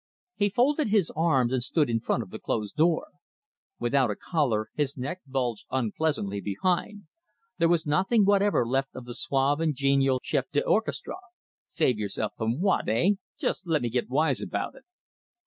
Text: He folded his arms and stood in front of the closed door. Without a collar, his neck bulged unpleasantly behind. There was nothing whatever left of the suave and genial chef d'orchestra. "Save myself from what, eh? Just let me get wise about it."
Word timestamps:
He 0.35 0.49
folded 0.49 0.89
his 0.89 1.11
arms 1.15 1.53
and 1.53 1.61
stood 1.61 1.87
in 1.87 1.99
front 1.99 2.23
of 2.23 2.31
the 2.31 2.39
closed 2.39 2.75
door. 2.75 3.09
Without 3.77 4.09
a 4.09 4.15
collar, 4.15 4.69
his 4.73 4.97
neck 4.97 5.21
bulged 5.27 5.67
unpleasantly 5.69 6.41
behind. 6.41 7.03
There 7.59 7.69
was 7.69 7.85
nothing 7.85 8.25
whatever 8.25 8.65
left 8.65 8.95
of 8.95 9.05
the 9.05 9.13
suave 9.13 9.59
and 9.61 9.75
genial 9.75 10.19
chef 10.23 10.49
d'orchestra. 10.49 11.17
"Save 11.67 11.99
myself 11.99 12.33
from 12.35 12.59
what, 12.61 12.89
eh? 12.89 13.09
Just 13.37 13.67
let 13.67 13.83
me 13.83 13.91
get 13.91 14.09
wise 14.09 14.41
about 14.41 14.73
it." 14.73 14.85